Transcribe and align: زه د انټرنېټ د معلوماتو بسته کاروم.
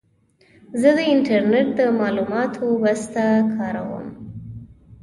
زه 0.81 0.89
د 0.97 0.99
انټرنېټ 1.13 1.67
د 1.77 1.81
معلوماتو 1.99 2.65
بسته 2.83 3.25
کاروم. 3.55 4.07